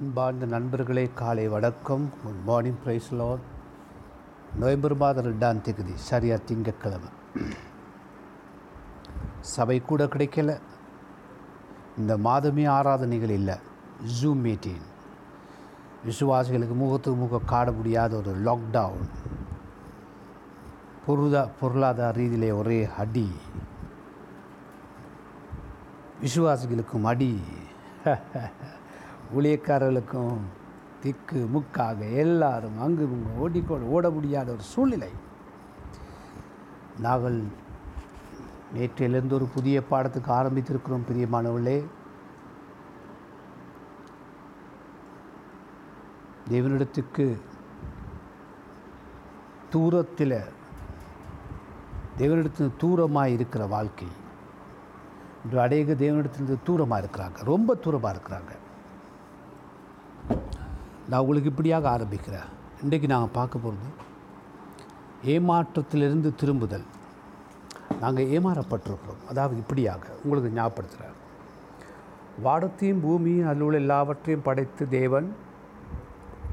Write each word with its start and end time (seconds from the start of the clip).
அன்பார்ந்த 0.00 0.46
நண்பர்களே 0.46 1.10
காலை 1.14 1.48
வணக்கம். 1.48 2.10
Good 2.22 2.42
morning 2.44 2.78
praise 2.86 3.12
lord 3.12 3.40
November 4.54 4.96
மாதம் 4.96 5.24
ரெண்டாம் 5.24 5.60
தேதி 5.60 5.82
சரியாக 5.94 6.42
திங்கட்கிழமை. 6.42 7.08
சபை 9.40 9.80
கூட 9.80 10.04
கிடைக்கல. 10.04 10.60
இந்த 11.98 12.16
மாதமே 12.16 12.68
ஆராதனைகள் 12.68 13.30
இல்லை. 13.30 13.54
ஜூம் 14.22 14.34
மீட்டிங் 14.34 14.82
விசுவாசிகளுக்கு 16.06 16.74
முகத்துக்கு 16.74 17.20
முகம் 17.20 17.48
காட 17.48 17.76
முடியாத 17.76 18.16
ஒரு 18.16 18.42
லாக்டவுன் 18.44 19.08
பொருளா 21.06 21.48
பொருளாதார 21.60 22.20
ரீதியிலே 22.20 22.54
ஒரே 22.54 22.88
அடி. 22.98 23.30
விசுவாசிகளுக்கும் 26.22 27.02
அடி. 27.02 27.40
ஊழியக்காரர்களுக்கும் 29.34 30.38
திக்கு 31.00 31.46
முக்காக 31.46 32.04
எல்லாரும் 32.04 32.80
அங்கு 32.80 33.02
இங்கு 33.02 33.38
ஓடிக்கொண்டு 33.38 33.90
ஓட 33.90 34.10
முடியாத 34.10 34.52
ஒரு 34.52 34.62
சூழ்நிலை. 34.62 35.10
நாங்கள் 36.98 37.42
நேற்றிலிருந்து 38.74 39.32
ஒரு 39.32 39.46
புதிய 39.54 39.82
பாடத்துக்கு 39.90 40.30
ஆரம்பித்திருக்கிறோம் 40.38 41.06
பிரியமானவர்களே. 41.10 41.84
தேவனிடத்துக்கு 46.50 47.40
தூரத்தில் 49.70 50.38
தேவனிடத்தில் 52.18 52.76
தூரமாக 52.80 53.26
இருக்கிற 53.26 53.66
வாழ்க்கை. 53.66 54.08
இன்று 55.44 55.60
அநேக 55.60 55.92
தேவனிடத்திலிருந்து 55.92 56.56
தூரமாக 56.66 57.04
இருக்கிறாங்க 57.04 57.44
ரொம்ப 57.44 57.74
தூரமாக 57.74 58.16
இருக்கிறாங்க. 58.16 58.52
நான் 61.08 61.20
உங்களுக்கு 61.20 61.50
இப்படியாக 61.50 61.88
ஆரம்பிக்கிறேன். 61.88 62.48
இன்றைக்கு 62.82 63.08
நாங்கள் 63.08 63.32
பார்க்க 63.32 63.58
போகிறது 63.58 64.04
ஏமாற்றத்திலிருந்து 65.24 66.34
திரும்புதல். 66.34 66.84
நாங்கள் 68.00 68.26
ஏமாறப்பட்டிருக்கிறோம். 68.26 69.28
அதாவது 69.28 69.56
இப்படியாக 69.56 70.06
உங்களுக்கு 70.24 70.60
ஞாபகப்படுத்துகிறேன். 70.60 71.14
வாடத்தையும் 72.42 73.00
பூமியும் 73.00 73.48
அதில் 73.48 73.60
உள்ள 73.60 73.78
எல்லாவற்றையும் 73.78 74.42
படைத்து 74.42 74.88
தேவன் 74.88 75.36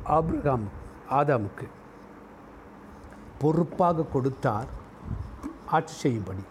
ஆப்ரகாம் 0.06 0.68
ஆதாமுக்கு 1.10 1.68
பொறுப்பாக 3.40 4.04
கொடுத்தார். 4.04 4.68
ஆட்சி 5.66 5.94
செய்யும்படி. 5.94 6.44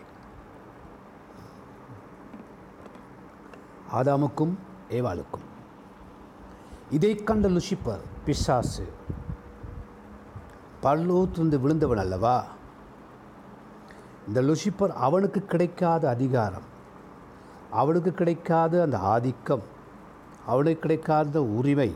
ஆதாமுக்கும் 3.93 4.55
ஏவாளுக்கும். 4.91 5.51
இதை 6.97 7.11
கண்ட 7.15 7.49
லுசிப்பர் 7.49 8.03
பிசாசு 8.25 8.85
பல்லூத்திருந்து 10.83 11.59
விழுந்தவன் 11.61 11.99
அல்லவா? 11.99 12.45
இந்த 14.27 14.43
லுசிப்பர் 14.43 14.93
அவனுக்கு 15.07 15.41
கிடைக்காத 15.53 16.09
அதிகாரம் 16.09 16.69
அவனுக்கு 17.71 18.13
கிடைக்காத 18.13 18.83
அந்த 18.83 18.99
ஆதிக்கம் 19.15 19.63
அவனுக்கு 20.47 20.81
கிடைக்காத 20.81 21.43
உரிமை. 21.59 21.91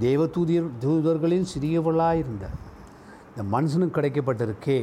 தேவதூதியர் 0.00 0.70
தூதர்களின் 0.80 1.48
சிறியவளாக 1.54 2.20
இருந்த 2.22 2.46
இந்த 3.30 3.42
மனுஷனுக்கு 3.56 3.96
கிடைக்கப்பட்டிருக்கே 3.98 4.80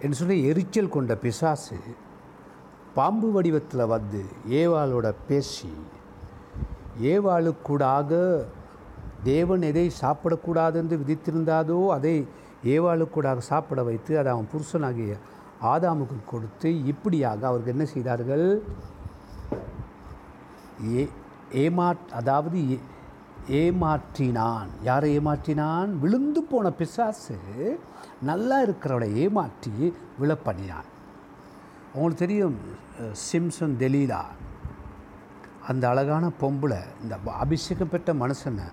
என்று 0.00 0.16
சொல்லி 0.20 0.36
எரிச்சல் 0.44 0.94
கொண்ட 0.96 1.14
பிசாசு 1.16 1.78
பாம்பு 2.94 3.32
வடிவத்தில் 3.32 3.86
வந்து 3.86 4.24
ஏவாளோட 4.50 5.14
பேசி 5.28 5.72
ஏவாளுக்கூடாக 7.02 8.10
தேவன் 9.24 9.62
எதை 9.62 9.90
சாப்பிடக்கூடாது 10.00 10.74
என்று 10.74 10.96
விதித்திருந்தாதோ 10.96 11.86
அதை 11.86 12.26
ஏவாளுக்கூடாக 12.64 13.38
சாப்பிட 13.38 13.82
வைத்து 13.82 14.18
அதை 14.18 14.32
அவன் 14.32 14.50
புருஷனாகிய 14.52 15.14
ஆதாமுக்கு 15.62 16.18
கொடுத்து 16.26 16.84
இப்படியாக 16.86 17.46
அவருக்கு 17.46 17.72
என்ன 17.72 17.84
செய்தார்கள்? 17.84 18.62
ஏ 20.96 21.08
ஏமா 21.52 21.96
அதாவது 22.12 22.58
ஏ 22.70 22.80
ஏமாற்றினான். 23.62 24.70
யாரை 24.82 25.18
ஏமாற்றினான்? 25.18 25.98
விழுந்து 25.98 26.42
போன 26.42 26.70
பிசாசு 26.70 27.36
நல்லா 28.22 28.62
இருக்கிறவளை 28.62 29.14
ஏமாற்றி 29.14 29.94
விழப்பண்ணினான் 30.20 30.88
அவங்களுக்கு 31.94 32.22
தெரியும் 32.22 32.56
சிம்சன் 33.26 33.74
தெலீலா. 33.80 34.22
அந்த 35.70 35.84
அழகான 35.90 36.24
பொம்பளை 36.40 36.78
இந்த 37.02 37.16
அபிஷேகம் 37.42 37.92
பெற்ற 37.92 38.14
மனுஷனை 38.22 38.66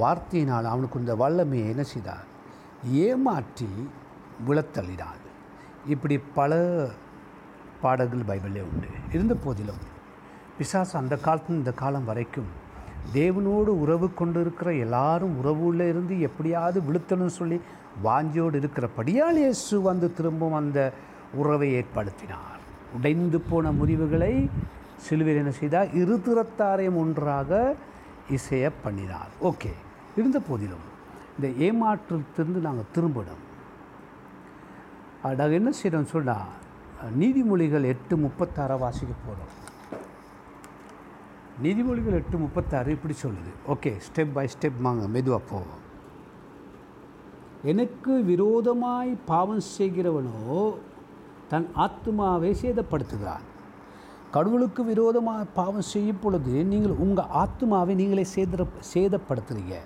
வார்த்தையினால் 0.00 0.66
அவனுக்கு 0.72 1.00
இந்த 1.02 1.14
வல்லமையை 1.22 1.68
என்ன 1.74 1.84
செய்தார்? 1.92 2.26
ஏமாற்றி 3.04 3.68
விழத்தள்ளினாள். 4.48 5.22
இப்படி 5.94 6.16
பல 6.38 6.52
பாடல்கள் 7.82 8.28
பைபிளே 8.30 8.62
உண்டு. 8.70 8.90
இருந்த 9.14 9.34
போதிலும் 9.44 9.82
பிசாசு 10.58 10.94
அந்த 11.00 11.14
காலத்து 11.24 11.58
இந்த 11.60 11.72
காலம் 11.82 12.08
வரைக்கும் 12.10 12.50
தேவனோடு 13.16 13.72
உறவு 13.82 14.06
கொண்டு 14.20 14.38
இருக்கிற 14.44 14.68
எல்லாரும் 14.84 15.34
உறவுள்ள 15.40 15.80
இருந்து 15.92 16.14
எப்படியாவது 16.28 16.78
விழுத்தணும்னு 16.88 17.38
சொல்லி 17.40 17.58
வாஞ்சியோடு 18.06 18.60
இருக்கிறபடியால் 18.62 19.40
இயேசு 19.44 19.74
வந்து 19.90 20.08
திரும்பவும் 20.18 20.60
அந்த 20.62 20.80
உறவை 21.40 21.68
ஏற்படுத்தினார். 21.80 22.57
உடைந்து 22.96 23.38
போன 23.50 23.70
முறிவுகளை 23.80 24.32
சிலுவையில் 25.06 25.42
என்ன 25.42 25.52
செய்தார்? 25.58 25.88
இரு 26.00 26.14
திறத்தாரையும் 26.26 26.98
ஒன்றாக 27.02 27.50
இசைய 28.36 28.70
பண்ணினார். 28.84 29.32
ஓகே 29.50 29.72
இருந்த 30.16 30.38
போதிலும் 30.48 30.86
இந்த 31.36 31.48
ஏமாற்றத்திலிருந்து 31.66 32.60
நாங்கள் 32.68 32.92
திரும்பணும். 32.94 33.42
நாங்கள் 35.22 35.58
என்ன 35.60 35.70
செய்கிறோம் 35.80 36.12
சொன்னால் 36.14 36.50
நீதிமொழிகள் 37.20 37.90
எட்டு 37.92 38.14
முப்பத்தாறை 38.24 38.76
வாசிக்க 38.84 39.12
போகிறோம் 39.26 39.54
நீதிமொழிகள் 41.64 42.18
எட்டு 42.20 42.36
முப்பத்தாறு 42.38 42.90
இப்படி 42.96 43.14
சொல்லுது. 43.22 43.52
ஓகே 43.74 43.92
ஸ்டெப் 44.06 44.32
பை 44.32 44.46
ஸ்டெப் 44.54 44.82
வாங்க 44.86 45.06
மெதுவாக 45.14 45.42
போவோம் 45.50 45.84
எனக்கு 47.70 48.12
விரோதமாய் 48.24 49.10
பாவம் 49.30 49.64
செய்கிறவனோ 49.78 50.38
தன் 51.52 51.68
ஆத்மாவை 51.84 52.50
சேதப்படுத்துகிறான் 52.62 53.46
கடவுளுக்கு 54.34 54.82
விரோதமாக 54.84 55.44
பாவம் 55.58 55.90
செய்யும் 55.92 56.18
பொழுது 56.22 56.54
நீங்கள் 56.72 57.00
உங்கள் 57.04 57.30
ஆத்மாவை 57.42 57.92
நீங்களே 58.00 58.24
சேத 58.34 58.66
சேதப்படுத்துறீங்க. 58.94 59.76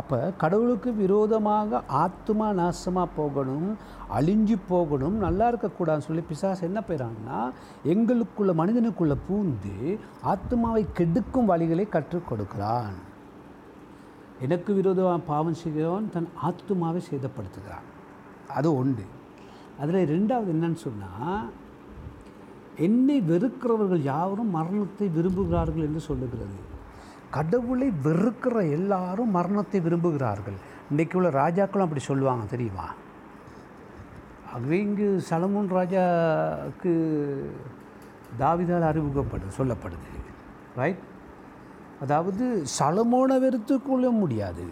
அப்போ 0.00 0.18
கடவுளுக்கு 0.42 0.90
விரோதமாக 0.94 1.80
ஆத்மா 2.04 2.46
நாசமாக 2.60 3.14
போகணும் 3.18 3.68
அழிஞ்சு 4.18 4.56
போகணும் 4.70 5.16
நல்லா 5.24 5.46
இருக்கக்கூடாதுன்னு 5.50 6.08
சொல்லி 6.08 6.24
பிசாஸ் 6.30 6.66
என்ன 6.68 6.80
போயிறாங்கன்னா 6.88 7.40
எங்களுக்குள்ள 7.92 8.52
மனிதனுக்குள்ளே 8.60 9.16
பூந்து 9.28 9.74
ஆத்மாவை 10.32 10.84
கெடுக்கும் 11.00 11.50
வழிகளை 11.52 11.88
கற்றுக் 11.88 12.28
கொடுக்கிறான். 12.30 12.96
எனக்கு 14.44 14.70
விரோதமாக 14.80 15.26
பாவம் 15.32 15.60
செய்கிறவன் 15.62 16.12
தன் 16.14 16.30
ஆத்மாவை 16.48 17.02
சேதப்படுத்துகிறான். 17.10 17.86
அது 18.58 18.68
ஒன்று. 18.76 19.04
அதில் 19.80 20.08
ரெண்டாவது 20.14 20.50
என்னன்னு 20.54 20.80
சொன்னால் 20.86 21.50
என்னை 22.76 23.16
வெறுக்கிறவர்கள் 23.20 24.02
யாரும் 24.02 24.50
மரணத்தை 24.50 25.06
விரும்புகிறார்கள் 25.08 25.86
என்று 25.88 26.00
சொல்லுகிறது. 26.00 26.56
கடவுளை 27.30 27.88
வெறுக்கிற 28.06 28.56
எல்லாரும் 28.70 29.30
மரணத்தை 29.30 29.80
விரும்புகிறார்கள். 29.80 30.58
இன்றைக்கு 30.90 31.16
உள்ள 31.18 31.30
ராஜாக்களும் 31.30 31.86
அப்படி 31.86 32.02
சொல்லுவாங்க 32.10 32.44
தெரியுமா? 32.44 32.86
ஆகவே 34.52 34.78
இங்கு 34.80 35.08
சலமோன் 35.30 35.70
ராஜாவுக்கு 35.78 36.92
தாவிதால் 38.38 38.88
அறிமுகப்படு 38.90 39.56
சொல்லப்படுது. 39.58 40.10
ரைட் 40.76 41.02
அதாவது 42.00 42.44
சலமோனை 42.78 43.36
வெறுத்து 43.40 43.82
கொள்ள 43.82 44.10
முடியாது. 44.10 44.64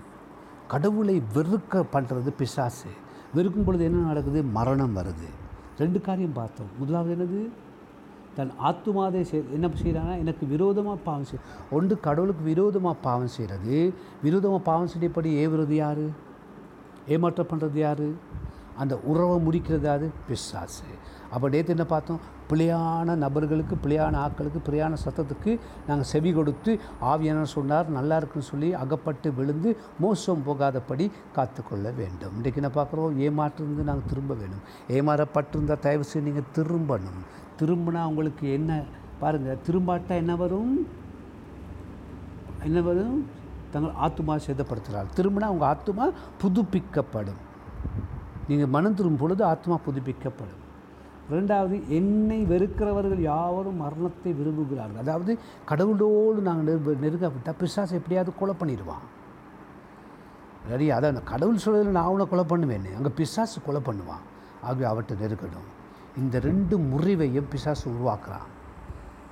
கடவுளை 0.69 1.23
வெறுக்க 1.35 1.85
பண்ணுறது 1.95 2.31
பிசாசு. 2.41 2.91
வெறுக்கும் 3.35 3.65
பொழுது 3.65 3.85
என்ன 3.85 4.07
நடக்குது? 4.07 4.43
மரணம் 4.43 4.97
வருது. 4.97 5.29
ரெண்டு 5.79 6.01
காரியம் 6.01 6.33
பார்த்தோம். 6.33 6.67
முதலாவது 6.79 7.13
என்னது? 7.15 7.49
தன் 8.35 8.51
ஆத்துமாதை 8.65 9.21
செய் 9.21 9.45
என்ன 9.53 9.71
செய்கிறாங்கன்னா 9.83 10.19
எனக்கு 10.19 10.47
விரோதமாக 10.47 10.99
பாவம் 11.05 11.25
செய் 11.25 11.39
ஒன்று 11.71 12.01
கடவுளுக்கு 12.01 12.45
விரோதமாக 12.45 12.97
பாவம் 13.03 13.27
செய்கிறது 13.27 13.95
விரோதமாக 14.23 14.63
பாவம் 14.63 14.87
செய்யப்படி 14.87 15.47
ஏவுறது 15.47 15.73
யார்? 15.73 16.05
ஏமாற்றம் 17.07 17.47
பண்ணுறது 17.47 17.75
யார்? 17.75 18.07
அந்த 18.77 18.99
உறவை 18.99 19.37
முடிக்கிறது 19.47 19.83
யார்? 19.83 20.07
பிசாசு. 20.29 20.85
அப்போ 21.35 21.47
நேற்று 21.53 21.75
என்ன 21.75 21.85
பார்த்தோம்? 21.93 22.21
பிழையான 22.51 23.15
நபர்களுக்கு 23.25 23.75
பிழையான 23.85 24.15
ஆட்களுக்கு 24.25 24.61
பிழையான 24.67 24.97
சத்தத்துக்கு 25.05 25.53
நாங்கள் 25.87 26.09
செவி 26.13 26.31
கொடுத்து 26.39 26.73
ஆவியான 27.13 27.43
சொன்னார்? 27.57 27.87
நல்லா 27.99 28.17
இருக்குன்னு 28.21 28.49
சொல்லி 28.51 28.69
அகப்பட்டு 28.83 29.29
விழுந்து 29.39 29.71
மோசம் 30.05 30.45
போகாதபடி 30.47 31.07
காத்துக்கொள்ள 31.37 31.91
வேண்டும். 32.01 32.35
இன்றைக்கு 32.37 32.63
என்ன 32.63 32.73
பார்க்குறோம்? 32.79 33.15
ஏமாற்றிருந்து 33.27 33.89
நாங்கள் 33.91 34.11
திரும்ப 34.13 34.35
வேணும். 34.43 34.65
ஏமாறப்பட்டிருந்தால் 34.97 35.85
தயவு 35.87 36.05
செய்து 36.05 36.27
நீங்கள் 36.29 36.51
திரும்பணும். 36.59 37.21
திரும்பினா 37.61 38.03
உங்களுக்கு 38.13 38.47
என்ன? 38.59 38.83
பாருங்கள் 39.21 39.63
திரும்பாட்டால் 39.67 40.21
என்ன 40.23 40.37
வரும்? 40.37 40.73
என்ன 42.69 42.81
வரும்? 42.89 43.21
தங்கள் 43.75 43.99
ஆத்துமா 44.07 44.35
சேதப்படுத்துகிறார் 44.47 45.15
திரும்பினா 45.19 45.47
உங்கள் 45.55 45.71
ஆத்துமா 45.73 46.07
புதுப்பிக்கப்படும். 46.43 47.41
நீங்கள் 48.49 48.73
மனம் 48.77 48.99
திரும்பும் 48.99 49.23
பொழுது 49.23 49.45
ஆத்மா 49.45 49.79
புதுப்பிக்கப்படும். 49.87 50.61
ரெண்டாவது 51.31 51.77
என்னை 51.99 52.39
வெறுக்கிறவர்கள் 52.53 53.21
யாவரும் 53.31 53.83
மரணத்தை 53.85 54.33
விரும்புகிறார்கள். 54.39 55.03
அதாவது 55.05 55.33
கடவுளோடு 55.71 56.41
நாங்கள் 56.49 56.69
நெருங்க 56.69 56.95
நெருங்கப்பட்டால் 57.05 57.59
பிசாசை 57.63 57.95
எப்படியாவது 58.01 58.33
கொலை 58.41 58.55
பண்ணிடுவான். 58.61 59.05
ரெடி 60.71 60.87
அதான் 60.97 61.21
கடவுள் 61.33 61.63
சொல்றதுல 61.65 61.95
நான் 61.99 62.09
அவனை 62.11 62.27
கொலை 62.33 62.45
பண்ணுவேன். 62.53 62.89
அங்கே 62.97 63.13
பிசாசு 63.21 63.61
கொலை 63.69 63.81
பண்ணுவான். 63.89 64.25
ஆகவே 64.63 64.85
அவற்றை 64.93 65.15
நெருக்கணும் 65.23 65.69
இந்த 66.23 66.39
ரெண்டு 66.49 66.75
முறிவையும் 66.91 67.49
பிசாசு 67.53 67.85
உருவாக்குறான். 67.93 68.49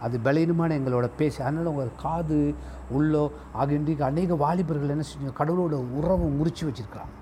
அது 0.04 0.16
பலீனமான 0.26 0.74
எங்களோட 0.80 1.06
பேசி 1.16 1.42
அதனால் 1.42 1.70
உங்கள் 1.72 1.90
காது 2.02 2.54
உள்ளோ 2.96 3.24
ஆகிய 3.52 3.78
இன்றைக்கு 3.80 4.04
அநேக 4.04 4.34
வாலிபர்கள் 4.44 4.94
என்ன 4.94 5.04
செஞ்சு 5.08 5.32
கடவுளோட 5.40 5.74
உறவை 5.98 6.28
முறித்து 6.38 6.62
வச்சுருக்கிறாங்க. 6.68 7.14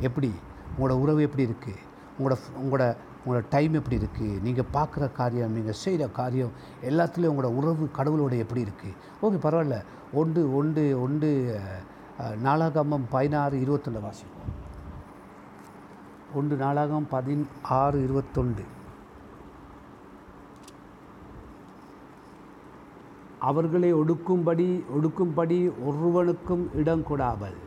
எப்படி? 0.00 0.30
உங்களோட 0.76 0.94
உறவு 1.02 1.22
எப்படி 1.26 1.46
இருக்குது 1.48 1.82
உங்களோட 2.18 2.36
உங்களோட 2.60 2.84
உங்களோட 3.24 3.44
டைம் 3.48 3.72
எப்படி 3.72 3.96
இருக்குது 3.96 4.40
நீங்கள் 4.40 4.70
பார்க்குற 4.72 5.12
காரியம் 5.12 5.52
நீங்கள் 5.52 5.80
செய்கிற 5.82 6.08
காரியம் 6.12 6.52
எல்லாத்துலேயும் 6.82 7.32
உங்களோட 7.34 7.54
உறவு 7.54 7.88
கடவுளோட 7.98 8.36
எப்படி 8.36 8.60
இருக்குது 8.60 8.94
ஓகே 9.22 9.38
பரவாயில்ல. 9.44 9.78
ஒன்று 10.12 10.54
ஒன்று 10.56 11.00
ஒன்று 11.00 11.30
அஹ், 12.18 12.36
நாளாகமம் 12.42 13.06
பதினாறு 13.10 13.60
இருபத்தொன்று 13.60 14.00
வாசிப்போம். 14.00 14.50
ஒன்று 16.34 16.56
நாளாகம் 16.56 17.08
பதினாறு 17.08 18.02
இருபத்தொன்று 18.02 18.64
அவர்களை 23.40 23.94
ஒடுக்கும்படி 23.94 24.66
ஒடுக்கும்படி 24.96 25.58
ஒருவனுக்கும் 25.84 26.70
இடம் 26.74 27.06
கொடாமல். 27.06 27.58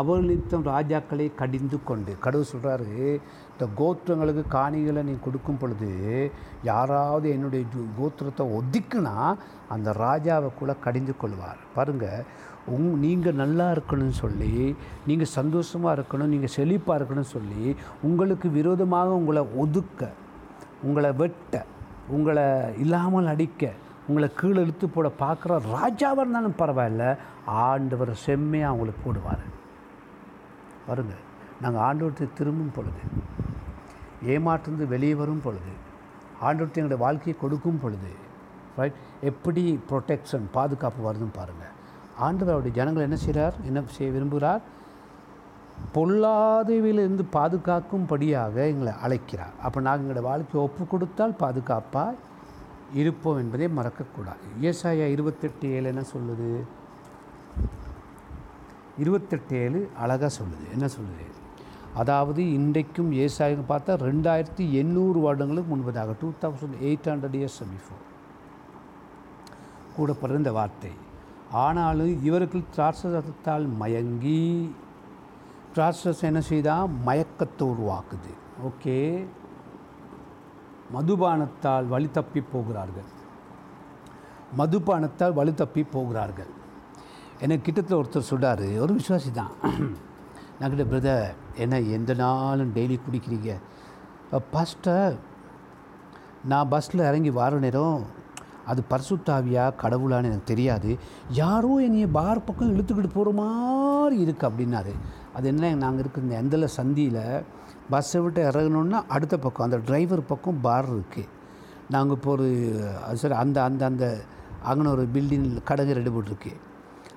அவர்களித்தம் 0.00 0.66
ராஜாக்களை 0.74 1.26
கடிந்து 1.40 1.78
கொண்டு. 1.88 2.12
கடவுள் 2.24 2.50
சொல்கிறாரு 2.52 2.94
இந்த 3.52 3.64
கோத்திரங்களுக்கு 3.80 4.44
காணிகளை 4.56 5.02
நீ 5.08 5.14
கொடுக்கும் 5.26 5.60
பொழுது 5.62 5.90
யாராவது 6.70 7.26
என்னுடைய 7.34 7.64
கோத்திரத்தை 7.98 8.46
ஒதுக்குனா 8.58 9.16
அந்த 9.74 9.88
ராஜாவை 10.04 10.50
கூட 10.60 10.72
கடிந்து 10.86 11.14
கொள்வார். 11.16 11.60
பாருங்கள் 11.76 12.26
உங் 12.74 12.90
நீங்கள் 13.04 13.40
நல்லா 13.42 13.66
இருக்கணும்னு 13.74 14.16
சொல்லி 14.24 14.52
நீங்கள் 15.08 15.34
சந்தோஷமாக 15.38 15.96
இருக்கணும் 15.96 16.32
நீங்கள் 16.34 16.54
செழிப்பாக 16.56 16.98
இருக்கணும்னு 16.98 17.34
சொல்லி 17.36 17.64
உங்களுக்கு 18.08 18.50
விரோதமாக 18.58 19.18
உங்களை 19.20 19.42
ஒதுக்க 19.64 20.12
உங்களை 20.88 21.10
வெட்ட 21.22 21.64
உங்களை 22.14 22.44
இல்லாமல் 22.84 23.32
அடிக்க 23.32 23.72
உங்களை 24.08 24.28
கீழே 24.40 24.62
இழுத்து 24.64 24.86
போட 24.88 25.08
பார்க்குற 25.24 25.52
ராஜாவாக 25.74 26.22
இருந்தாலும் 26.24 26.56
பரவாயில்ல 26.62 27.04
ஆண்டவர் 27.66 28.12
செம்மையாக 28.24 28.70
அவங்களுக்கு 28.70 29.02
போடுவார். 29.04 29.44
பாருங்க 30.86 31.14
நாங்கள் 31.60 31.82
ஆண்டோட்டை 31.82 32.28
திரும்பும் 32.34 32.74
பொழுது 32.76 33.02
ஏமாற்றிருந்து 34.34 34.86
வெளியே 34.88 35.14
வரும் 35.14 35.44
பொழுது 35.44 35.72
ஆண்டவர்த்தை 36.40 36.78
எங்களுடைய 36.80 36.96
வாழ்க்கையை 36.96 37.40
கொடுக்கும் 37.40 37.80
பொழுது 37.80 38.10
ரைட் 38.76 38.92
எப்படி 39.20 39.80
ப்ரொடெக்ஷன் 39.90 40.46
பாதுகாப்பு 40.52 41.12
வருதுன்னு 41.12 41.34
பாருங்கள் 41.34 41.72
ஆண்டவர் 42.16 42.54
அவருடைய 42.54 43.04
என்ன 43.04 43.16
செய்கிறார் 43.16 43.54
என்ன 43.64 43.82
செய்ய 43.86 44.12
விரும்புகிறார்? 44.12 44.60
பொல்லாதவிலிருந்து 45.94 47.24
பாதுகாக்கும்படியாக 47.32 48.54
எங்களை 48.54 48.92
அழைக்கிறார். 49.02 49.54
அப்போ 49.62 49.80
நாங்கள் 49.80 50.04
எங்களோட 50.04 50.22
வாழ்க்கையை 50.22 50.68
ஒப்பு 50.68 50.86
கொடுத்தால் 50.86 51.34
பாதுகாப்பாக 51.34 52.14
இருப்போம் 52.94 53.38
என்பதை 53.38 53.68
மறக்கக்கூடாது. 53.68 54.44
ஏசாயா 54.60 55.06
இருபத்தெட்டு 55.06 55.70
ஏழு 55.70 55.86
என்ன 55.88 56.02
சொல்லுது? 56.14 56.50
இருபத்தெட்டு 58.98 59.56
ஏழு 59.56 59.90
அழகாக 59.98 60.34
சொல்லுது. 60.34 60.70
என்ன 60.72 60.86
சொல்லுது? 60.86 61.32
அதாவது 61.94 62.52
இன்றைக்கும் 62.52 63.12
ஏசாயம் 63.12 63.64
பார்த்தா 63.68 63.96
ரெண்டாயிரத்தி 64.08 64.70
எண்ணூறு 64.70 65.20
வருடங்களுக்கு 65.20 65.76
முன்பதாக 65.76 66.14
two 66.20 66.32
thousand 66.40 66.82
eight 66.82 67.04
hundred 67.04 67.34
years 67.34 67.62
before 67.62 68.12
கூட 69.96 70.12
பிறந்த 70.12 70.52
வார்த்தை. 70.52 70.90
ஆனாலும் 71.50 72.24
இவர்கள் 72.24 72.62
திராட்சரத்தால் 72.76 73.68
மயங்கி 73.76 74.74
திராட்சரசம் 75.74 76.22
என்ன 76.22 76.40
செய்தால் 76.40 76.88
மயக்கத்தை 77.06 77.60
உருவாக்குது. 77.60 78.32
ஓகே. 78.62 79.26
மதுபானத்தால் 80.94 81.88
வழி 81.88 82.10
தப்பி 82.10 82.40
போகிறார்கள். 82.40 83.08
மதுபானத்தால் 84.58 85.32
வழி 85.32 85.54
தப்பி 85.54 85.82
போகிறார்கள். 85.82 86.62
எனக்கு 87.44 87.64
கிட்டத்தில் 87.66 87.98
ஒருத்தர் 88.00 88.30
சொல்கிறார் 88.32 88.66
ஒரு 88.84 88.92
விசுவாசி 88.98 89.30
தான். 89.38 89.54
நான் 90.58 90.72
கிட்ட 90.72 90.84
பிரதர் 90.90 91.24
என்ன 91.62 91.80
எந்த 91.96 92.12
நாளும் 92.24 92.74
டெய்லி 92.76 92.96
குடிக்கிறீங்க? 93.06 93.52
பாஸ்டர் 94.54 95.14
நான் 96.50 96.70
பஸ்ஸில் 96.72 97.08
இறங்கி 97.10 97.30
வர 97.40 97.58
நேரம் 97.64 98.02
அது 98.70 98.80
பரிசுத்தாவியா 98.90 99.64
கடவுளான்னு 99.82 100.28
எனக்கு 100.30 100.50
தெரியாது. 100.50 100.90
யாரோ 101.40 101.72
என்னைய 101.86 102.06
பார் 102.18 102.46
பக்கம் 102.48 102.72
இழுத்துக்கிட்டு 102.74 103.10
போகிற 103.16 103.32
மாதிரி 103.40 104.16
இருக்குது 104.24 104.48
அப்படின்னாரு. 104.48 104.92
அது 105.36 105.48
என்ன 105.52 105.72
நாங்கள் 105.84 106.02
இருக்கிற 106.02 106.24
இந்த 106.26 106.36
எந்தல 106.42 106.68
சந்தியில் 106.78 107.24
பஸ்ஸை 107.92 108.20
விட்டு 108.24 108.40
இறங்கணுன்னா 108.50 109.00
அடுத்த 109.16 109.34
பக்கம் 109.46 109.66
அந்த 109.66 109.80
டிரைவர் 109.88 110.22
பக்கம் 110.32 110.62
பார் 110.66 110.88
இருக்குது 110.94 111.32
நாங்கள் 111.94 112.16
இப்போ 112.18 112.30
ஒரு 112.36 112.48
அது 113.06 113.20
சரி 113.22 113.36
அந்த 113.42 113.58
அந்த 113.68 113.84
அந்த 113.90 114.06
அங்கே 114.70 114.88
ஒரு 114.94 115.04
பில்டிங் 115.16 115.48
கடகு 115.70 115.98
ரெண்டு 115.98 116.12
போட்டிருக்கு. 116.14 116.52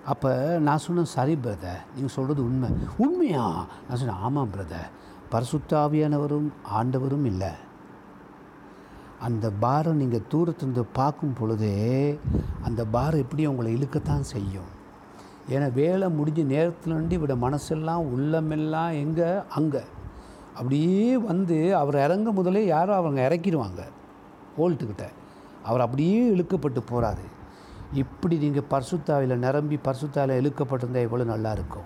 அப்போ 0.08 0.58
நான் 0.60 0.78
சொன்னேன் 0.78 1.06
சரி 1.06 1.34
பிரதர் 1.36 1.82
நீங்கள் 1.96 2.14
சொல்கிறது 2.16 2.44
உண்மை. 2.44 2.70
உண்மையா? 2.98 3.66
நான் 3.88 3.98
சொன்னேன் 3.98 4.22
ஆமாம் 4.22 4.50
பிரதர் 4.54 4.90
பரசுத்தாவியானவரும் 5.32 6.50
ஆண்டவரும் 6.80 7.26
இல்லை. 7.26 7.50
அந்த 9.20 9.52
பாரை 9.62 9.92
நீங்கள் 9.92 10.28
தூரத்திலிருந்து 10.28 10.84
பார்க்கும் 10.86 11.34
பொழுதே 11.34 12.20
அந்த 12.64 12.86
பார் 12.86 13.16
எப்படி 13.16 13.46
உங்களை 13.46 13.76
இழுக்கத்தான் 13.76 14.20
செய்யும். 14.20 14.72
ஏன்னா 15.50 15.74
வேலை 15.74 16.08
முடிஞ்ச 16.08 16.44
நேரத்தில் 16.44 17.20
விட 17.20 17.36
மனசெல்லாம் 17.36 18.04
உள்ளமெல்லாம் 18.14 18.92
எங்கே? 18.92 19.30
அங்கே. 19.50 19.84
அப்படியே 20.54 21.18
வந்து 21.18 21.76
அவர் 21.76 21.96
இறங்க 21.96 22.32
முதலே 22.32 22.66
யாரோ 22.66 22.96
அவங்க 22.96 23.30
இறக்கிடுவாங்க. 23.30 23.82
ஓல்ட்டுக்கிட்ட 24.58 25.08
அவர் 25.64 25.82
அப்படியே 25.82 26.32
இழுக்கப்பட்டு 26.32 26.82
போகிறாரு 26.92 27.26
இப்படி 27.94 28.38
நீங்கள் 28.38 28.70
பர்சுத்தாவில் 28.70 29.36
நிரம்பி 29.40 29.80
பர்சுத்தாவில் 29.84 30.40
இழுக்கப்பட்டிருந்தால் 30.42 31.04
எவ்வளோ 31.04 31.24
நல்லாயிருக்கும் 31.24 31.86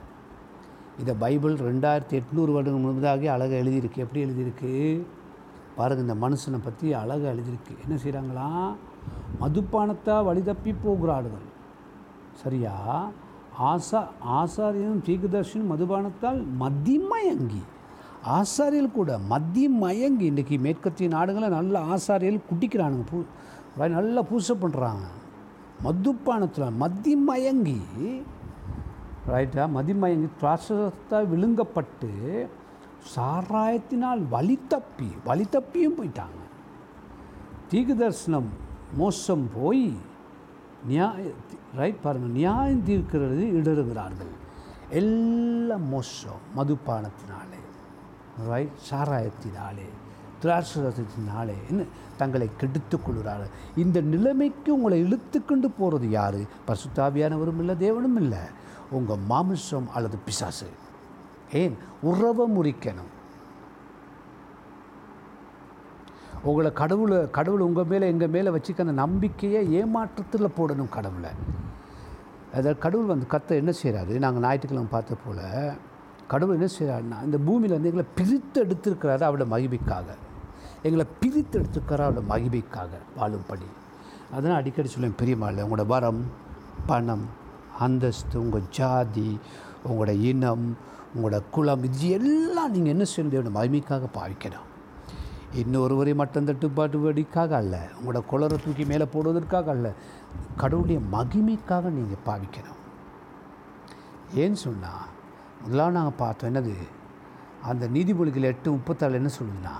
இதை 0.99 1.13
பைபிள் 1.13 1.55
ரெண்டாயிரத்தி 1.55 2.15
எட்நூறு 2.17 2.51
வருடங்கள் 2.51 2.81
முழுவதாக 2.81 3.31
அழகாக 3.31 3.61
எழுதியிருக்கு. 3.63 3.97
எப்படி 3.97 4.25
எழுதியிருக்கு? 4.25 5.05
பாருங்கள் 5.75 6.05
இந்த 6.05 6.27
மனுஷனை 6.27 6.59
பற்றி 6.63 6.93
அழகாக 6.93 7.33
எழுதியிருக்கு. 7.33 7.73
என்ன 7.83 7.95
செய்கிறாங்களாம் 7.95 8.75
மதுப்பானத்தா 9.39 10.23
வழி 10.23 10.41
தப்பி 10.41 10.73
போகிறார்கள் 10.73 11.47
சரியா? 12.43 13.11
ஆசா 13.59 14.07
ஆசாரியனும் 14.21 15.05
தீர்க்கதர்ஷனும் 15.07 15.71
மதுபானத்தால் 15.71 16.45
மதிமயங்கி 16.59 17.63
ஆசாரியல் 18.23 18.91
கூட 18.91 19.17
மதி 19.17 19.67
மயங்கி 19.67 20.25
இன்றைக்கி 20.25 20.59
மேற்கத்திய 20.59 21.09
நாடுகளை 21.09 21.49
நல்ல 21.49 21.79
ஆசாரியல் 21.79 22.45
குட்டிக்கிறானுங்க 22.49 23.05
பூ 23.11 23.23
நல்லா 23.77 24.21
பூசை 24.21 24.55
பண்ணுறாங்க 24.55 25.20
மதுப்பானத்தில் 25.85 26.77
மதி 26.81 27.13
மயங்கி 27.27 27.79
ரைட்டா 29.31 29.63
மதிமயங்கி 29.77 30.27
திராட்சத்தால் 30.41 31.29
விழுங்கப்பட்டு 31.31 32.11
சாராயத்தினால் 33.15 34.21
வழி 34.33 34.57
தப்பி 34.73 35.09
வழி 35.27 35.45
தப்பியும் 35.55 35.97
போயிட்டாங்க. 35.97 36.41
தீர்க்க 37.69 37.93
தரிசனம் 37.93 38.49
மோசம் 39.01 39.45
போய் 39.55 39.85
நியாய 40.89 41.31
ரைட் 41.79 42.01
பாருங்கள் 42.03 42.37
நியாயம் 42.39 42.85
தீர்க்கிறது 42.87 43.43
இடறுகிறார்கள். 43.59 44.33
எல்லாம் 44.99 45.87
மோசம் 45.95 46.45
மதுபானத்தினாலே 46.57 47.61
ரைட் 48.49 48.79
சாராயத்தினாலே. 48.89 49.89
திராட்சரசத்தினாலே 50.41 51.29
நாளேன்னு 51.37 51.85
தங்களை 52.17 52.49
கெடுத்துக் 52.57 53.05
கொள்கிறார்கள் 53.05 53.47
இந்த 53.75 54.01
நிலைமைக்கு 54.01 54.73
உங்களை 54.73 55.03
இழுத்துக்கொண்டு 55.03 55.71
போகிறது 55.77 56.09
யார்? 56.09 56.35
பசுத்தாவியானவரும் 56.67 57.59
இல்லை 57.59 57.75
தேவனும் 57.75 58.15
இல்லை. 58.15 58.37
உங்கள் 58.91 59.17
மாமிசம் 59.27 59.89
அல்லது 59.89 60.17
பிசாசு. 60.17 60.67
ஏன்? 61.51 61.77
உறவை 62.01 62.51
முறிக்கணும். 62.51 63.09
உங்களை 66.43 66.73
கடவுளை 66.73 67.29
கடவுள் 67.29 67.59
உங்கள் 67.59 67.83
மேலே 67.83 68.07
எங்கள் 68.07 68.27
மேலே 68.27 68.49
வச்சுக்க 68.49 68.79
அந்த 68.79 68.91
நம்பிக்கையை 68.91 69.83
ஏமாற்றத்தில் 69.83 70.51
போடணும் 70.57 70.89
கடவுளை. 70.89 71.29
அதாவது 72.49 72.77
கடவுள் 72.77 73.05
வந்து 73.05 73.27
கத்த 73.29 73.47
என்ன 73.47 73.71
செய்கிறாரு 73.83 74.17
நாங்கள் 74.17 74.41
ஞாயிற்றுக்கிழமை 74.41 74.89
பார்த்த 74.91 75.15
போல் 75.25 75.77
கடவுள் 76.27 76.59
என்ன 76.59 76.69
செய்கிறாருன்னா 76.79 77.23
இந்த 77.23 77.37
பூமியில் 77.37 77.71
வந்து 77.71 77.89
எங்களை 77.89 78.09
பிரித்து 78.15 78.65
எடுத்திருக்கிறாரு 78.65 79.23
அவரோட 79.29 79.45
மகிமைக்காக. 79.53 80.03
எங்களை 80.85 81.05
பிரித்து 81.21 81.55
எடுத்துக்கிறார் 81.59 82.05
அவரோட 82.05 82.21
மகிமைக்காக 82.31 82.91
வாழும்படி. 83.17 83.67
அதனால் 84.35 84.59
அடிக்கடி 84.59 84.89
சொல்லுவேன் 84.93 85.19
பெரியம்மாள் 85.21 85.61
உங்களோட 85.65 85.85
வரம் 85.93 86.21
பணம் 86.89 87.25
அந்தஸ்து 87.85 88.35
உங்கள் 88.43 88.69
ஜாதி 88.77 89.29
உங்களோட 89.87 90.11
இனம் 90.29 90.65
உங்களோட 91.15 91.37
குலம் 91.55 91.83
இது 91.87 92.09
எல்லாம் 92.17 92.73
நீங்கள் 92.73 92.93
என்ன 92.93 93.05
செய்யணும் 93.11 93.33
தேவனுடைய 93.33 93.55
மகிமைக்காக 93.59 94.09
பாவிக்கணும். 94.17 94.67
இன்னொருவரை 95.61 96.13
மட்டும் 96.19 96.47
தட்டுப்பாட்டுபடிக்காக 96.49 97.51
அல்ல 97.61 97.75
உங்களோட 97.97 98.19
குளரை 98.31 98.57
தூக்கி 98.65 98.83
மேலே 98.91 99.05
போடுவதற்காக 99.13 99.69
அல்ல 99.75 99.87
கடவுளுடைய 100.61 100.99
மகிமைக்காக 101.15 101.91
நீங்கள் 101.97 102.23
பாவிக்கணும். 102.27 102.79
ஏன்னு 104.41 104.59
சொன்னால் 104.65 105.07
முதலாக 105.63 105.95
நாங்கள் 105.97 106.19
பார்த்தோம் 106.23 106.49
என்னது? 106.49 106.75
அந்த 107.69 107.83
நீதிமொழிகள் 107.95 108.51
எட்டு 108.51 108.67
முப்பத்தாறு 108.71 109.19
என்ன 109.21 109.31
சொல்லுதுன்னா 109.39 109.73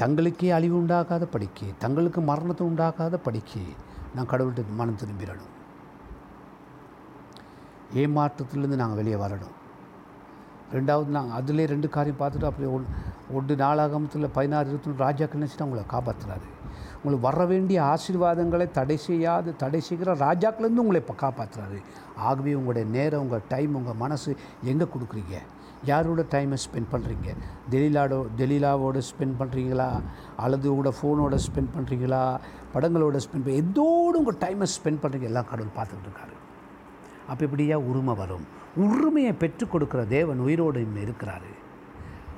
தங்களுக்கே 0.00 0.48
அழிவு 0.56 0.76
உண்டாகாத 0.80 1.24
படிக்க 1.34 1.68
தங்களுக்கு 1.82 2.20
மரணத்தை 2.20 2.64
உண்டாகாத 2.70 3.16
படிக்க 3.26 3.52
நான் 4.14 4.30
கடவுள்கிட்ட 4.32 4.78
மனம் 4.80 4.98
திரும்பிடணும். 5.02 5.52
ஏமாற்றத்திலேருந்து 8.02 8.80
நாங்கள் 8.82 9.00
வெளியே 9.00 9.18
வரணும். 9.24 9.54
ரெண்டாவது 10.74 11.10
நாங்கள் 11.16 11.36
அதிலே 11.38 11.64
ரெண்டு 11.72 11.88
காரியம் 11.88 12.20
பார்த்துட்டு 12.20 12.48
அப்படியே 12.48 12.70
ஒன் 12.76 12.86
ஒன்று 13.36 13.54
நாளாகமத்தில் 13.56 14.34
பதினாறு 14.36 14.68
இருபத்தொன்று 14.68 15.04
ராஜாக்கள் 15.04 15.40
நினச்சிட்டு 15.40 15.66
உங்களை 15.66 15.84
காப்பாற்றுறாரு 15.94 16.46
உங்களுக்கு 16.96 17.26
வர 17.28 17.44
வேண்டிய 17.44 17.78
ஆசீர்வாதங்களை 17.82 18.66
தடை 18.78 18.96
செய்யாது 19.08 19.50
தடை 19.62 19.80
செய்கிற 19.88 20.14
ராஜாக்கள்லேருந்து 20.26 20.84
உங்களை 20.84 21.00
இப்போ 21.02 21.14
காப்பாற்றுறாரு 21.24 21.78
ஆகவே 22.28 22.54
உங்களுடைய 22.54 22.86
நேரம் 22.96 23.22
உங்கள் 23.24 23.46
டைம் 23.48 23.74
உங்கள் 23.74 24.00
மனசு 24.04 24.30
எங்கே 24.72 24.86
கொடுக்குறீங்க? 24.94 25.36
யாரோட 25.84 26.24
டைமை 26.30 26.58
ஸ்பெண்ட் 26.64 26.92
பண்ணுறீங்க 26.92 27.36
தெலிலாடோ 27.70 28.26
டெலிலாவோட 28.38 29.02
ஸ்பெண்ட் 29.10 29.38
பண்ணுறீங்களா 29.40 30.02
அல்லது 30.36 30.68
கூட 30.68 30.92
ஃபோனோட 31.00 31.34
ஸ்பெண்ட் 31.34 31.74
பண்ணுறீங்களா 31.76 32.38
படங்களோட 32.74 33.16
ஸ்பெண்ட் 33.16 33.44
பண்ணி 33.44 33.58
எதோடு 33.58 34.14
உங்கள் 34.14 34.40
டைமை 34.40 34.66
ஸ்பெண்ட் 34.76 35.02
பண்ணுறீங்க 35.02 35.22
எல்லாம் 35.22 35.48
கடவுள் 35.50 35.76
பார்த்துக்கிட்டு 35.78 36.10
இருக்காரு 36.10 36.34
அப்போ 37.28 37.44
இப்படியா 37.44 37.78
உரிமை 37.78 38.14
வரும். 38.14 38.46
உரிமையை 38.76 39.32
பெற்றுக் 39.32 39.72
கொடுக்குற 39.72 40.08
தேவன் 40.08 40.38
உயிரோடு 40.38 40.80
இன்னும் 40.80 41.02
இருக்கிறாரு. 41.02 41.50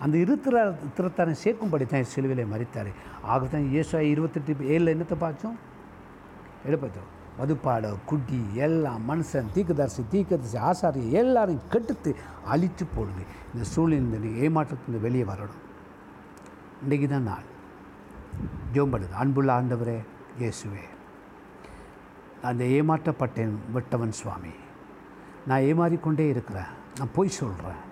அந்த 0.00 0.16
இருக்கிற 0.18 0.76
திறத்தானை 0.96 1.34
சேர்க்கும்படி 1.44 1.86
தான் 1.86 2.02
சிலுவிலை 2.02 2.46
மறித்தார் 2.46 2.90
ஆகத்தான் 3.22 3.70
இயேசா 3.74 3.98
இருபத்தெட்டு 3.98 4.52
ஏழில் 4.52 4.94
என்னத்தை 4.94 5.14
பார்த்தோம் 5.18 5.58
எடுப்பத்தோம் 6.66 7.08
மதுப்பாட 7.38 7.94
குட்டி 8.06 8.44
எல்லாம் 8.54 9.10
மனுஷன் 9.10 9.52
தீக்கதரிசி 9.52 10.04
தீக்கதரிசி 10.10 10.58
ஆசாரி 10.58 11.12
எல்லாரையும் 11.12 11.62
கெடுத்து 11.70 12.16
அழித்து 12.44 12.84
போடுது. 12.84 13.24
இந்த 13.54 13.66
சூழ்நிலை 13.66 14.48
ஏமாற்றத்திலிருந்து 14.48 15.00
வெளியே 15.00 15.22
வரணும். 15.22 15.58
இன்றைக்கு 16.82 17.08
தான் 17.08 17.22
நாள். 17.22 17.42
ஜோம்படுது. 18.72 19.12
அன்புள்ள 19.12 19.62
ஆண்டவரே 19.62 19.98
இயேசுவே. 20.38 20.84
அந்த 22.42 22.64
ஏமாற்றப்பட்டேன் 22.64 23.52
விட்டவன் 23.72 24.12
சுவாமி. 24.12 24.48
நான் 25.46 25.60
ஏமாறிக்கொண்டே 25.60 26.28
இருக்கிறேன். 26.28 26.76
நான் 26.98 27.08
பொய் 27.14 27.28
சொல்கிறேன் 27.28 27.86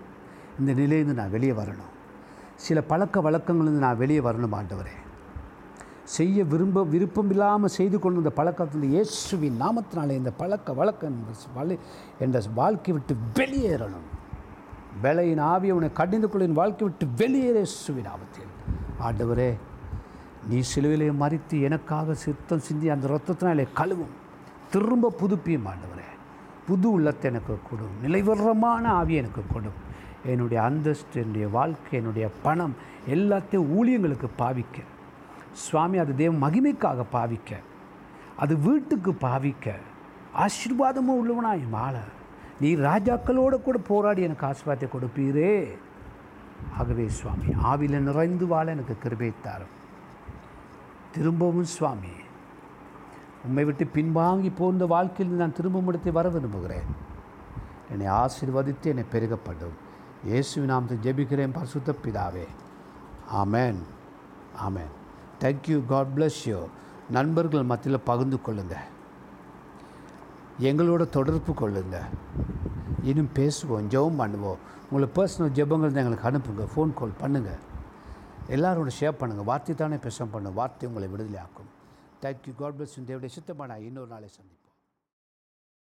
இந்த 0.59 0.73
நிலையிலேருந்து 0.73 1.15
நான் 1.15 1.31
வெளியே 1.31 1.53
வரணும். 1.53 1.95
சில 2.55 2.83
பழக்க 2.83 3.21
வழக்கங்கள்லேருந்து 3.21 3.83
நான் 3.87 3.97
வெளியே 3.97 4.21
வரணும் 4.21 4.55
ஆண்டவரே. 4.55 4.97
செய்ய 6.15 6.39
விரும்ப 6.51 6.85
விருப்பம் 6.93 7.31
இல்லாமல் 7.33 7.73
செய்து 7.77 7.97
கொண்டு 7.99 8.21
இந்த 8.23 8.33
பழக்கத்தில் 8.39 8.85
இயேசுவின் 8.95 9.57
நாமத்தினாலே 9.63 10.15
இந்த 10.21 10.33
பழக்க 10.41 10.75
வழக்கம் 10.81 11.17
என்ற 12.25 12.43
வாழ்க்கை 12.59 12.93
விட்டு 12.97 13.15
வெளியேறணும். 13.39 14.07
வேலையின் 15.05 15.43
ஆவி 15.53 15.71
உன்னை 15.77 15.91
கடிந்து 16.01 16.29
கொள்ளின் 16.29 16.59
வாழ்க்கை 16.61 16.85
விட்டு 16.89 17.07
வெளியேற 17.21 17.57
இயேசுவின் 17.63 18.11
ஆபத்தில் 18.15 18.53
ஆண்டவரே 19.07 19.51
நீ 20.51 20.59
சிலுவிலே 20.71 21.09
மறித்து 21.23 21.57
எனக்காக 21.69 22.15
சித்தம் 22.25 22.65
சிந்தி 22.67 22.89
அந்த 22.95 23.07
ரத்தத்தினாலே 23.15 23.67
கழுவும். 23.81 24.15
திரும்ப 24.73 25.15
புதுப்பியும் 25.21 25.69
ஆண்டவரே. 25.73 26.09
புது 26.69 26.87
உள்ளத்தை 26.97 27.27
எனக்கு 27.31 27.55
கொடும் 27.69 27.95
நிலைவரமான 28.05 28.85
ஆவி 28.99 29.15
எனக்கு 29.23 29.43
கொடும் 29.55 29.79
என்னுடைய 30.33 30.61
அந்தஸ்து 30.69 31.17
என்னுடைய 31.23 31.49
வாழ்க்கை 31.57 31.95
என்னுடைய 31.99 32.29
பணம் 32.47 32.75
எல்லாத்தையும் 33.15 33.69
ஊழியங்களுக்கு 33.79 34.29
பாவிக்க. 34.43 34.79
சுவாமி 35.65 35.99
அது 36.03 36.13
தேவ 36.21 36.33
மகிமைக்காக 36.49 37.05
பாவிக்க 37.13 37.51
அது 38.43 38.55
வீட்டுக்கு 38.67 39.13
பாவிக்க 39.25 39.75
ஆசீர்வாதமும் 40.45 41.19
உள்ளவனாய் 41.21 41.63
மாலை. 41.75 42.05
நீ 42.61 42.69
ராஜாக்களோடு 42.89 43.57
கூட 43.63 43.79
போராடி 43.91 44.21
எனக்கு 44.27 44.47
ஆசீர்வாதத்தை 44.47 44.89
கொடுப்பீரே. 44.91 45.53
ஆகவே 46.79 47.05
சுவாமி 47.19 47.49
ஆவில 47.71 47.99
நிறைந்து 48.09 48.47
வாழ 48.53 48.67
எனக்கு 48.71 48.95
கிருபை 49.03 49.31
தாரும். 49.43 49.75
திரும்பவும் 51.15 51.71
சுவாமி 51.77 52.15
உண்மை 53.47 53.65
விட்டு 53.65 53.85
பின்வாங்கி 53.95 54.51
போந்த 54.59 54.85
வாழ்க்கையில் 54.87 55.41
நான் 55.41 55.57
திரும்ப 55.59 55.83
இடத்தை 55.87 56.13
வர 56.13 56.29
விரும்புகிறேன். 56.29 56.89
என்னை 57.91 58.07
ஆசீர்வதித்து 58.23 58.93
என்னை 58.93 59.05
பெருகப்படும். 59.13 59.77
இயேசுவின் 60.25 60.71
நாமத்தை 60.73 60.97
ஜெபிக்கிறேன் 61.07 61.57
பரிசுத்த 61.59 61.95
பிதாவே. 62.05 62.47
ஆமேன். 63.43 63.81
ஆமேன். 64.69 64.95
Thank you 65.43 65.79
God 65.93 66.13
bless 66.17 66.41
you 66.51 66.59
நண்பர்கள் 67.17 67.69
மத்தியில் 67.71 68.07
பகிர்ந்து 68.11 68.39
கொள்ளுங்கள் 68.47 68.87
எங்களோட 70.69 71.03
தொடர்பு 71.17 71.53
கொள்ளுங்கள் 71.61 72.09
இன்னும் 73.11 73.33
பேசுவோம் 73.39 73.89
ஜெபம் 73.95 74.21
பண்ணுவோம். 74.23 74.61
உங்களை 74.89 75.09
பர்சனல் 75.19 75.55
ஜெபங்கள் 75.59 75.99
எங்களுக்கு 76.03 76.29
அனுப்புங்க. 76.31 76.65
ஃபோன் 76.73 76.95
கால் 77.01 77.21
பண்ணுங்கள் 77.23 77.63
எல்லாரோட 78.57 78.91
ஷேர் 78.99 79.19
பண்ணுங்கள் 79.21 79.49
வார்த்தை 79.51 79.75
தானே 79.83 79.97
பேச 80.07 80.27
பண்ணுங்கள் 80.35 80.59
வார்த்தை 80.61 80.89
உங்களை 80.91 81.09
விடுதலை 81.15 81.41
ஆக்கும் 81.45 81.71
தேங்க்யூ 82.23 82.55
காட் 82.61 82.77
பிளஸ் 82.79 82.97
தேவடைய 83.11 83.31
சித்தமான 83.37 83.79
இன்னொரு 83.89 84.11
நாளை 84.15 84.29
சந்திப்போம். 84.39 84.66